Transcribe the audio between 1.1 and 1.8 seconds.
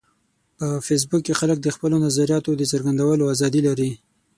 کې خلک د